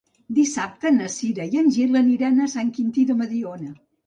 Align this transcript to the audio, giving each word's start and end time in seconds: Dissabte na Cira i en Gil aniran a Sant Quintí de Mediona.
Dissabte 0.35 0.91
na 0.95 1.09
Cira 1.15 1.45
i 1.49 1.59
en 1.63 1.69
Gil 1.75 1.99
aniran 2.01 2.41
a 2.41 2.49
Sant 2.55 2.73
Quintí 2.79 3.05
de 3.13 3.19
Mediona. 3.23 3.71